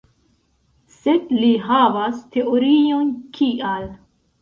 Sed 0.93 1.29
li 1.43 1.51
havas 1.67 2.25
teorion 2.39 3.15
kial. 3.39 3.91